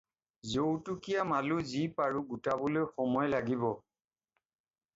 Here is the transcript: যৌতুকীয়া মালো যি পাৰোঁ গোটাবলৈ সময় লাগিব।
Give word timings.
যৌতুকীয়া 0.53 1.25
মালো 1.33 1.57
যি 1.73 1.83
পাৰোঁ 2.01 2.23
গোটাবলৈ 2.33 2.89
সময় 2.95 3.31
লাগিব। 3.37 3.69